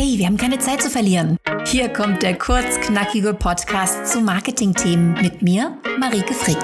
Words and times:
Hey, 0.00 0.16
wir 0.16 0.26
haben 0.26 0.36
keine 0.36 0.60
Zeit 0.60 0.80
zu 0.80 0.90
verlieren. 0.90 1.38
Hier 1.66 1.92
kommt 1.92 2.22
der 2.22 2.38
kurzknackige 2.38 3.34
Podcast 3.34 4.06
zu 4.06 4.20
Marketingthemen 4.20 5.14
mit 5.14 5.42
mir, 5.42 5.76
Marike 5.98 6.34
Frick. 6.34 6.56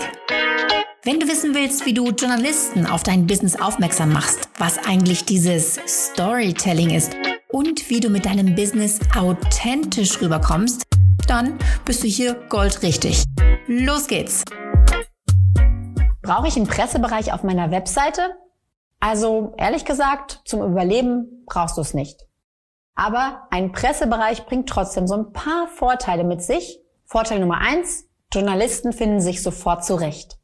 Wenn 1.03 1.19
du 1.19 1.27
wissen 1.27 1.53
willst, 1.53 1.85
wie 1.85 1.93
du 1.93 2.11
Journalisten 2.11 2.87
auf 2.87 3.03
dein 3.03 3.27
Business 3.27 3.61
aufmerksam 3.61 4.13
machst, 4.13 4.49
was 4.59 4.79
eigentlich 4.87 5.25
dieses 5.25 5.81
Storytelling 5.85 6.91
ist 6.91 7.17
und 7.51 7.91
wie 7.91 7.99
du 7.99 8.09
mit 8.09 8.25
deinem 8.25 8.55
Business 8.55 9.01
authentisch 9.19 10.23
rüberkommst, 10.23 10.85
dann 11.27 11.59
bist 11.85 12.05
du 12.05 12.07
hier 12.07 12.35
goldrichtig. 12.49 13.25
Los 13.67 14.07
geht's! 14.07 14.45
Brauche 16.23 16.47
ich 16.47 16.55
einen 16.55 16.69
Pressebereich 16.69 17.33
auf 17.33 17.43
meiner 17.43 17.73
Webseite? 17.73 18.37
Also 19.01 19.55
ehrlich 19.59 19.85
gesagt, 19.85 20.41
zum 20.45 20.63
Überleben 20.63 21.45
brauchst 21.47 21.77
du 21.77 21.81
es 21.81 21.95
nicht. 21.95 22.25
Aber 22.95 23.47
ein 23.51 23.73
Pressebereich 23.73 24.47
bringt 24.47 24.69
trotzdem 24.69 25.07
so 25.07 25.15
ein 25.15 25.33
paar 25.33 25.67
Vorteile 25.69 26.25
mit 26.25 26.43
sich. 26.43 26.81
Vorteil 27.05 27.41
Nummer 27.41 27.59
eins, 27.59 28.09
Journalisten 28.33 28.93
finden 28.93 29.21
sich 29.21 29.43
sofort 29.43 29.85
zurecht. 29.85 30.39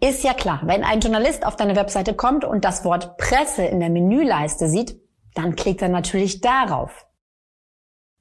Ist 0.00 0.24
ja 0.24 0.34
klar, 0.34 0.60
wenn 0.64 0.84
ein 0.84 1.00
Journalist 1.00 1.46
auf 1.46 1.56
deine 1.56 1.74
Webseite 1.74 2.14
kommt 2.14 2.44
und 2.44 2.64
das 2.64 2.84
Wort 2.84 3.16
Presse 3.16 3.64
in 3.64 3.80
der 3.80 3.88
Menüleiste 3.88 4.68
sieht, 4.68 5.00
dann 5.34 5.56
klickt 5.56 5.80
er 5.80 5.88
natürlich 5.88 6.40
darauf. 6.42 7.06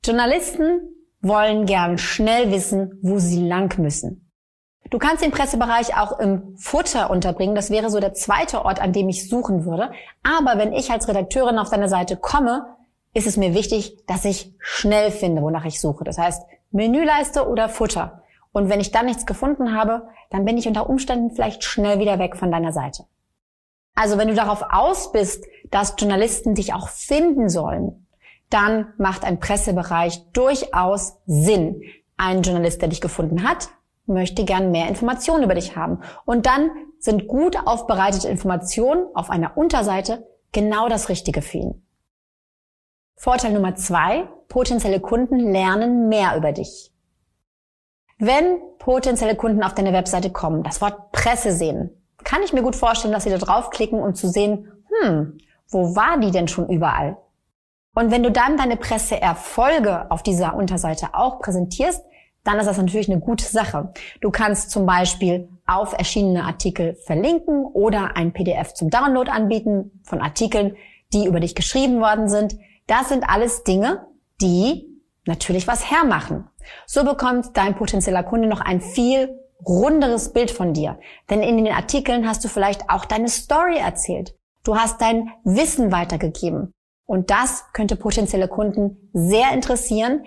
Journalisten 0.04 0.82
wollen 1.22 1.66
gern 1.66 1.98
schnell 1.98 2.52
wissen, 2.52 3.00
wo 3.02 3.20
sie 3.20 3.46
lang 3.46 3.78
müssen. 3.80 4.32
Du 4.92 5.00
kannst 5.00 5.24
den 5.24 5.32
Pressebereich 5.32 5.98
auch 5.98 6.20
im 6.20 6.56
Futter 6.58 7.10
unterbringen. 7.10 7.56
Das 7.56 7.72
wäre 7.72 7.90
so 7.90 8.00
der 8.00 8.14
zweite 8.14 8.64
Ort, 8.64 8.80
an 8.80 8.94
dem 8.94 9.10
ich 9.10 9.28
suchen 9.28 9.66
würde. 9.66 9.92
Aber 10.24 10.60
wenn 10.60 10.74
ich 10.74 10.92
als 10.92 11.08
Redakteurin 11.08 11.58
auf 11.58 11.72
deine 11.72 11.90
Seite 11.90 12.18
komme, 12.18 12.75
ist 13.16 13.28
es 13.28 13.38
mir 13.38 13.54
wichtig, 13.54 14.06
dass 14.08 14.26
ich 14.26 14.54
schnell 14.60 15.10
finde, 15.10 15.42
wonach 15.42 15.66
ich 15.66 15.80
suche. 15.80 16.04
Das 16.04 16.18
heißt, 16.18 16.44
Menüleiste 16.72 17.48
oder 17.48 17.70
Futter. 17.70 18.22
Und 18.52 18.70
wenn 18.70 18.82
ich 18.82 18.92
dann 18.92 19.06
nichts 19.06 19.26
gefunden 19.26 19.74
habe, 19.74 20.10
dann 20.30 20.44
bin 20.44 20.58
ich 20.58 20.68
unter 20.68 20.90
Umständen 20.90 21.32
vielleicht 21.32 21.64
schnell 21.64 22.00
wieder 22.00 22.20
weg 22.20 22.36
von 22.36 22.52
deiner 22.52 22.74
Seite. 22.74 23.06
Also 23.96 24.18
wenn 24.18 24.28
du 24.28 24.36
darauf 24.36 24.64
aus 24.70 25.14
bist, 25.14 25.46
dass 25.72 25.96
Journalisten 25.98 26.56
dich 26.56 26.74
auch 26.74 26.90
finden 26.90 27.48
sollen, 27.48 28.06
dann 28.50 28.94
macht 28.98 29.24
ein 29.24 29.40
Pressebereich 29.40 30.22
durchaus 30.34 31.18
Sinn. 31.26 31.82
Ein 32.18 32.42
Journalist, 32.42 32.82
der 32.82 32.90
dich 32.90 33.00
gefunden 33.00 33.48
hat, 33.48 33.70
möchte 34.08 34.44
gern 34.44 34.72
mehr 34.72 34.90
Informationen 34.90 35.44
über 35.44 35.56
dich 35.56 35.78
haben. 35.78 36.02
Und 36.26 36.46
dann 36.46 36.70
sind 37.00 37.28
gut 37.28 37.58
aufbereitete 37.66 38.28
Informationen 38.28 39.06
auf 39.14 39.30
einer 39.30 39.58
Unterseite 39.58 40.28
genau 40.52 40.90
das 40.90 41.08
Richtige 41.08 41.42
für 41.42 41.58
ihn. 41.60 41.86
Vorteil 43.16 43.54
Nummer 43.54 43.76
zwei, 43.76 44.28
potenzielle 44.48 45.00
Kunden 45.00 45.40
lernen 45.40 46.10
mehr 46.10 46.36
über 46.36 46.52
dich. 46.52 46.92
Wenn 48.18 48.60
potenzielle 48.80 49.36
Kunden 49.36 49.64
auf 49.64 49.74
deine 49.74 49.94
Webseite 49.94 50.30
kommen, 50.30 50.64
das 50.64 50.82
Wort 50.82 51.12
Presse 51.12 51.52
sehen, 51.52 51.90
kann 52.24 52.44
ich 52.44 52.54
mir 52.54 52.62
gut 52.64 52.76
vorstellen, 52.76 53.14
dass 53.14 53.24
sie 53.24 53.30
da 53.30 53.38
draufklicken, 53.38 54.00
um 54.00 54.16
zu 54.16 54.28
sehen, 54.28 54.72
hm, 55.02 55.38
wo 55.70 55.96
war 55.96 56.20
die 56.20 56.32
denn 56.32 56.48
schon 56.48 56.70
überall? 56.70 57.18
Und 57.96 58.12
wenn 58.12 58.24
du 58.24 58.32
dann 58.32 58.58
deine 58.58 58.78
Presseerfolge 58.78 60.12
auf 60.12 60.22
dieser 60.22 60.56
Unterseite 60.56 61.10
auch 61.14 61.40
präsentierst, 61.40 62.04
dann 62.44 62.60
ist 62.60 62.68
das 62.68 62.78
natürlich 62.78 63.10
eine 63.10 63.20
gute 63.20 63.46
Sache. 63.46 63.92
Du 64.22 64.30
kannst 64.30 64.70
zum 64.70 64.86
Beispiel 64.86 65.50
auf 65.66 65.94
erschienene 65.98 66.44
Artikel 66.44 66.96
verlinken 67.06 67.66
oder 67.66 68.16
ein 68.16 68.34
PDF 68.34 68.74
zum 68.74 68.90
Download 68.90 69.32
anbieten 69.32 70.00
von 70.04 70.22
Artikeln, 70.22 70.76
die 71.12 71.26
über 71.26 71.40
dich 71.40 71.56
geschrieben 71.56 72.00
worden 72.02 72.30
sind. 72.30 72.56
Das 72.88 73.10
sind 73.10 73.24
alles 73.28 73.64
Dinge, 73.64 74.08
die 74.42 74.88
natürlich 75.26 75.68
was 75.68 75.90
hermachen. 75.90 76.48
So 76.86 77.04
bekommt 77.04 77.58
dein 77.58 77.76
potenzieller 77.76 78.24
Kunde 78.24 78.48
noch 78.48 78.62
ein 78.62 78.82
viel 78.82 79.40
runderes 79.66 80.34
Bild 80.34 80.52
von 80.52 80.74
dir. 80.74 81.00
Denn 81.30 81.42
in 81.42 81.64
den 81.64 81.74
Artikeln 81.74 82.28
hast 82.28 82.44
du 82.44 82.48
vielleicht 82.48 82.90
auch 82.90 83.06
deine 83.06 83.30
Story 83.30 83.78
erzählt. 83.78 84.36
Du 84.64 84.76
hast 84.76 85.02
dein 85.02 85.32
Wissen 85.44 85.92
weitergegeben. 85.92 86.72
Und 87.08 87.30
das 87.30 87.66
könnte 87.74 87.96
potenzielle 87.96 88.48
Kunden 88.48 89.10
sehr 89.14 89.52
interessieren. 89.54 90.26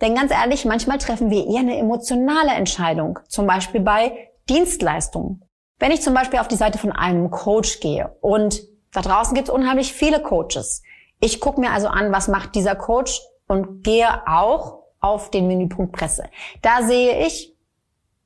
Denn 0.00 0.14
ganz 0.14 0.32
ehrlich, 0.32 0.64
manchmal 0.64 0.98
treffen 0.98 1.30
wir 1.30 1.46
eher 1.46 1.60
eine 1.60 1.78
emotionale 1.78 2.52
Entscheidung. 2.52 3.18
Zum 3.28 3.46
Beispiel 3.46 3.80
bei 3.80 4.30
Dienstleistungen. 4.48 5.42
Wenn 5.78 5.92
ich 5.92 6.02
zum 6.02 6.14
Beispiel 6.14 6.38
auf 6.38 6.48
die 6.48 6.56
Seite 6.56 6.78
von 6.78 6.92
einem 6.92 7.30
Coach 7.30 7.80
gehe 7.80 8.16
und 8.20 8.62
da 8.92 9.00
draußen 9.00 9.34
gibt 9.34 9.48
es 9.48 9.54
unheimlich 9.54 9.92
viele 9.92 10.22
Coaches, 10.22 10.82
ich 11.24 11.40
gucke 11.40 11.60
mir 11.60 11.72
also 11.72 11.88
an, 11.88 12.12
was 12.12 12.28
macht 12.28 12.54
dieser 12.54 12.76
Coach 12.76 13.22
und 13.46 13.82
gehe 13.82 14.26
auch 14.26 14.80
auf 15.00 15.30
den 15.30 15.48
Menüpunkt 15.48 15.92
Presse. 15.92 16.24
Da 16.60 16.82
sehe 16.82 17.26
ich, 17.26 17.54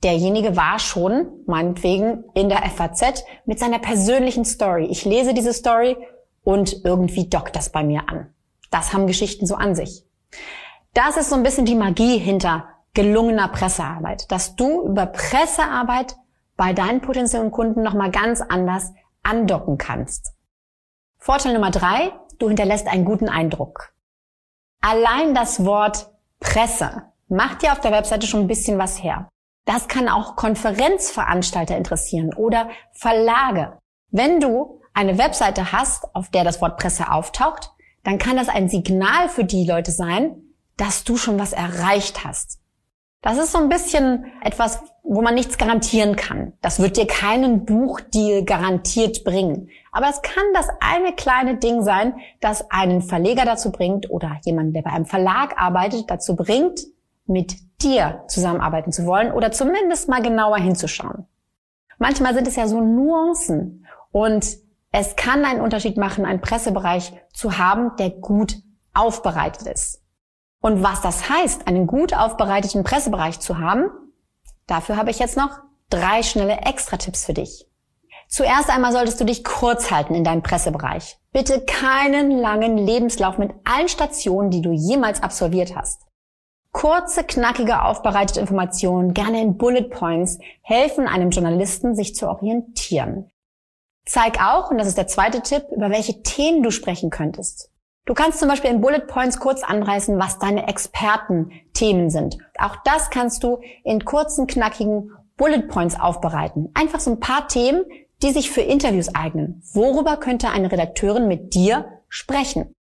derjenige 0.03 0.57
war 0.57 0.79
schon, 0.79 1.29
meinetwegen, 1.47 2.25
in 2.35 2.49
der 2.49 2.63
FAZ 2.69 3.25
mit 3.47 3.59
seiner 3.61 3.79
persönlichen 3.79 4.45
Story. 4.45 4.87
Ich 4.87 5.05
lese 5.05 5.33
diese 5.33 5.53
Story 5.53 5.97
und 6.43 6.85
irgendwie 6.85 7.29
dockt 7.29 7.55
das 7.55 7.71
bei 7.71 7.85
mir 7.85 8.09
an. 8.09 8.35
Das 8.71 8.93
haben 8.93 9.07
Geschichten 9.07 9.47
so 9.47 9.55
an 9.55 9.75
sich. 9.75 10.05
Das 10.93 11.17
ist 11.17 11.31
so 11.31 11.37
ein 11.37 11.43
bisschen 11.43 11.67
die 11.67 11.75
Magie 11.75 12.19
hinter 12.19 12.69
gelungener 12.95 13.49
Pressearbeit, 13.49 14.31
dass 14.33 14.57
du 14.57 14.83
über 14.83 15.07
Pressearbeit 15.07 16.17
bei 16.57 16.73
deinen 16.73 17.01
potenziellen 17.01 17.53
Kunden 17.53 17.83
nochmal 17.83 18.11
ganz 18.11 18.41
anders 18.41 18.93
andocken 19.23 19.79
kannst. 19.79 20.33
Vorteil 21.19 21.55
Nummer 21.55 21.71
drei, 21.71 22.13
du 22.39 22.49
hinterlässt 22.49 22.87
einen 22.87 23.05
guten 23.05 23.29
Eindruck. 23.29 23.93
Allein 24.81 25.35
das 25.35 25.65
Wort 25.65 26.11
Presse 26.41 27.03
macht 27.29 27.63
dir 27.63 27.73
auf 27.73 27.81
der 27.81 27.93
Webseite 27.93 28.27
schon 28.27 28.41
ein 28.41 28.49
bisschen 28.49 28.79
was 28.79 29.03
her. 29.03 29.29
Das 29.65 29.89
kann 29.89 30.09
auch 30.09 30.37
Konferenzveranstalter 30.37 31.77
interessieren 31.77 32.33
oder 32.35 32.71
Verlage. 32.93 33.79
Wenn 34.11 34.41
du 34.41 34.81
eine 34.95 35.19
Webseite 35.19 35.73
hast, 35.73 36.15
auf 36.15 36.31
der 36.31 36.45
das 36.45 36.61
Wort 36.63 36.79
Presse 36.79 37.13
auftaucht, 37.13 37.73
dann 38.03 38.19
kann 38.19 38.37
das 38.37 38.49
ein 38.49 38.69
Signal 38.69 39.29
für 39.29 39.45
die 39.45 39.67
Leute 39.67 39.93
sein, 39.93 40.43
dass 40.77 41.05
du 41.05 41.17
schon 41.17 41.39
was 41.39 41.53
erreicht 41.53 42.25
hast. 42.25 42.61
Das 43.21 43.37
ist 43.37 43.53
so 43.53 43.59
ein 43.59 43.69
bisschen 43.69 44.27
etwas, 44.43 44.81
wo 45.03 45.23
man 45.23 45.35
nichts 45.35 45.59
garantieren 45.59 46.15
kann. 46.15 46.53
Das 46.61 46.81
wird 46.81 46.97
dir 46.97 47.07
keinen 47.07 47.65
Buchdeal 47.65 48.45
garantiert 48.45 49.25
bringen. 49.25 49.71
Aber 49.91 50.09
es 50.09 50.23
kann 50.23 50.45
das 50.55 50.69
eine 50.81 51.15
kleine 51.15 51.57
Ding 51.57 51.83
sein, 51.83 52.15
das 52.41 52.71
einen 52.71 53.03
Verleger 53.03 53.45
dazu 53.45 53.73
bringt 53.73 54.09
oder 54.11 54.39
jemanden, 54.45 54.75
der 54.75 54.83
bei 54.83 54.91
einem 54.91 55.07
Verlag 55.07 55.61
arbeitet, 55.61 56.11
dazu 56.11 56.37
bringt, 56.37 56.81
mit 57.27 57.57
dir 57.83 58.25
zusammenarbeiten 58.29 58.93
zu 58.93 59.07
wollen 59.07 59.33
oder 59.33 59.51
zumindest 59.51 60.09
mal 60.09 60.23
genauer 60.23 60.59
hinzuschauen. 60.59 61.27
Manchmal 61.99 62.35
sind 62.35 62.47
es 62.47 62.57
ja 62.57 62.69
so 62.69 62.81
Nuancen 62.81 63.87
und 64.13 64.59
es 64.93 65.17
kann 65.17 65.45
einen 65.45 65.61
Unterschied 65.61 65.97
machen, 65.97 66.25
einen 66.25 66.41
Pressebereich 66.41 67.13
zu 67.33 67.59
haben, 67.59 67.97
der 67.97 68.11
gut 68.11 68.57
aufbereitet 68.95 69.67
ist. 69.67 70.03
Und 70.61 70.83
was 70.83 71.01
das 71.01 71.29
heißt, 71.29 71.67
einen 71.69 71.87
gut 71.87 72.15
aufbereiteten 72.15 72.85
Pressebereich 72.85 73.41
zu 73.41 73.59
haben, 73.59 73.91
dafür 74.67 74.97
habe 74.97 75.11
ich 75.11 75.19
jetzt 75.19 75.37
noch 75.37 75.51
drei 75.91 76.23
schnelle 76.23 76.59
Extra-Tipps 76.59 77.25
für 77.25 77.35
dich. 77.35 77.67
Zuerst 78.29 78.69
einmal 78.69 78.93
solltest 78.93 79.21
du 79.21 79.25
dich 79.25 79.43
kurz 79.43 79.91
halten 79.91 80.15
in 80.15 80.25
deinem 80.25 80.43
Pressebereich. 80.43 81.19
Bitte 81.33 81.65
keinen 81.65 82.31
langen 82.31 82.77
Lebenslauf 82.77 83.39
mit 83.39 83.53
allen 83.65 83.89
Stationen, 83.89 84.51
die 84.51 84.61
du 84.61 84.71
jemals 84.73 85.23
absolviert 85.23 85.75
hast. 85.75 86.03
Kurze, 86.73 87.25
knackige, 87.25 87.83
aufbereitete 87.83 88.41
Informationen, 88.41 89.15
gerne 89.15 89.41
in 89.41 89.57
Bullet 89.57 89.89
Points, 89.89 90.39
helfen 90.61 91.07
einem 91.07 91.31
Journalisten, 91.31 91.95
sich 91.95 92.15
zu 92.15 92.29
orientieren. 92.29 93.31
Zeig 94.05 94.41
auch, 94.43 94.71
und 94.71 94.79
das 94.79 94.89
ist 94.89 94.99
der 94.99 95.07
zweite 95.07 95.41
Tipp, 95.41 95.65
über 95.75 95.91
welche 95.91 96.23
Themen 96.23 96.63
du 96.63 96.71
sprechen 96.71 97.11
könntest. 97.11 97.71
Du 98.09 98.15
kannst 98.15 98.39
zum 98.39 98.49
Beispiel 98.49 98.71
in 98.71 98.81
Bullet 98.81 99.07
Points 99.07 99.39
kurz 99.39 99.63
anreißen, 99.63 100.19
was 100.19 100.39
deine 100.39 100.67
Expertenthemen 100.67 102.09
sind. 102.09 102.39
Auch 102.59 102.77
das 102.83 103.11
kannst 103.11 103.45
du 103.45 103.59
in 103.85 104.03
kurzen, 104.03 104.47
knackigen 104.47 105.13
Bullet 105.37 105.69
Points 105.69 106.01
aufbereiten. 106.01 106.71
Einfach 106.73 107.01
so 107.01 107.11
ein 107.11 107.21
paar 107.21 107.49
Themen, 107.49 107.85
die 108.23 108.31
sich 108.31 108.51
für 108.51 108.63
Interviews 108.63 109.15
eignen. 109.15 109.63
Worüber 109.75 110.17
könnte 110.17 110.49
eine 110.49 110.73
Redakteurin 110.73 111.29
mit 111.29 111.53
dir 111.53 112.01
sprechen? 112.09 112.73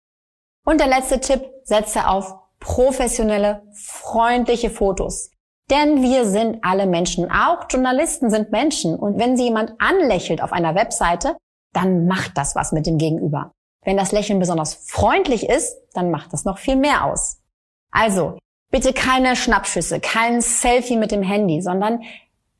Und 0.65 0.79
der 0.79 0.87
letzte 0.87 1.19
Tipp, 1.19 1.41
setze 1.65 2.07
auf 2.07 2.33
professionelle, 2.61 3.63
freundliche 3.73 4.69
Fotos. 4.69 5.31
Denn 5.69 6.03
wir 6.03 6.25
sind 6.25 6.59
alle 6.61 6.85
Menschen. 6.85 7.29
Auch 7.29 7.65
Journalisten 7.69 8.29
sind 8.29 8.53
Menschen. 8.53 8.95
Und 8.95 9.19
wenn 9.19 9.35
sie 9.35 9.43
jemand 9.43 9.73
anlächelt 9.79 10.41
auf 10.41 10.53
einer 10.53 10.73
Webseite, 10.73 11.35
dann 11.73 12.07
macht 12.07 12.37
das 12.37 12.55
was 12.55 12.71
mit 12.71 12.85
dem 12.85 12.97
Gegenüber. 12.97 13.51
Wenn 13.87 13.95
das 13.95 14.11
Lächeln 14.11 14.39
besonders 14.39 14.73
freundlich 14.73 15.47
ist, 15.47 15.77
dann 15.93 16.11
macht 16.11 16.33
das 16.33 16.43
noch 16.43 16.57
viel 16.57 16.75
mehr 16.75 17.05
aus. 17.05 17.37
Also, 17.89 18.37
bitte 18.69 18.91
keine 18.91 19.37
Schnappschüsse, 19.37 20.01
kein 20.01 20.41
Selfie 20.41 20.97
mit 20.97 21.11
dem 21.11 21.23
Handy, 21.23 21.61
sondern 21.61 22.01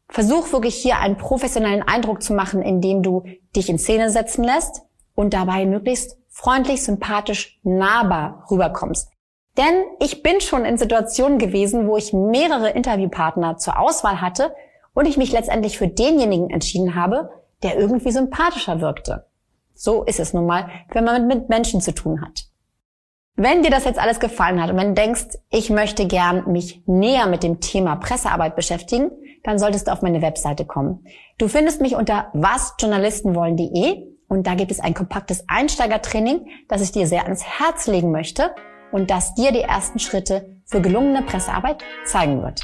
versuch 0.07 0.53
wirklich 0.53 0.75
hier 0.75 0.99
einen 0.99 1.17
professionellen 1.17 1.83
Eindruck 1.83 2.23
zu 2.23 2.33
machen, 2.33 2.61
indem 2.61 3.03
du 3.03 3.25
dich 3.53 3.67
in 3.67 3.77
Szene 3.77 4.09
setzen 4.09 4.41
lässt 4.41 4.83
und 5.15 5.33
dabei 5.33 5.65
möglichst 5.65 6.17
freundlich, 6.29 6.81
sympathisch, 6.81 7.59
nahbar 7.61 8.45
rüberkommst. 8.49 9.11
Denn 9.57 9.83
ich 9.99 10.23
bin 10.23 10.39
schon 10.39 10.63
in 10.63 10.77
Situationen 10.77 11.39
gewesen, 11.39 11.89
wo 11.89 11.97
ich 11.97 12.13
mehrere 12.13 12.69
Interviewpartner 12.69 13.57
zur 13.57 13.77
Auswahl 13.77 14.21
hatte 14.21 14.55
und 14.93 15.09
ich 15.09 15.17
mich 15.17 15.33
letztendlich 15.33 15.77
für 15.77 15.89
denjenigen 15.89 16.51
entschieden 16.51 16.95
habe, 16.95 17.31
der 17.63 17.77
irgendwie 17.77 18.11
sympathischer 18.11 18.79
wirkte. 18.79 19.26
So 19.77 20.03
ist 20.03 20.19
es 20.19 20.33
nun 20.33 20.47
mal, 20.47 20.69
wenn 20.91 21.03
man 21.03 21.27
mit 21.27 21.49
Menschen 21.49 21.81
zu 21.81 21.93
tun 21.93 22.21
hat. 22.21 22.45
Wenn 23.35 23.61
dir 23.61 23.69
das 23.69 23.85
jetzt 23.85 23.99
alles 23.99 24.19
gefallen 24.19 24.59
hat 24.61 24.71
und 24.71 24.77
wenn 24.77 24.95
du 24.95 25.01
denkst, 25.01 25.37
ich 25.51 25.69
möchte 25.69 26.07
gern 26.07 26.51
mich 26.51 26.81
näher 26.87 27.27
mit 27.27 27.43
dem 27.43 27.59
Thema 27.59 27.95
Pressearbeit 27.95 28.55
beschäftigen, 28.55 29.11
dann 29.43 29.59
solltest 29.59 29.87
du 29.87 29.91
auf 29.91 30.01
meine 30.01 30.23
Webseite 30.23 30.65
kommen. 30.65 31.05
Du 31.37 31.47
findest 31.47 31.79
mich 31.79 31.95
unter 31.95 32.31
wasjournalistenwollen.de 32.33 34.07
und 34.27 34.47
da 34.47 34.55
gibt 34.55 34.71
es 34.71 34.79
ein 34.79 34.95
kompaktes 34.95 35.43
Einsteigertraining, 35.47 36.47
das 36.67 36.81
ich 36.81 36.91
dir 36.91 37.05
sehr 37.05 37.25
ans 37.25 37.43
Herz 37.43 37.85
legen 37.85 38.11
möchte 38.11 38.55
und 38.91 39.11
das 39.11 39.35
dir 39.35 39.51
die 39.51 39.61
ersten 39.61 39.99
Schritte 39.99 40.57
für 40.65 40.81
gelungene 40.81 41.21
Pressearbeit 41.21 41.83
zeigen 42.05 42.41
wird. 42.41 42.63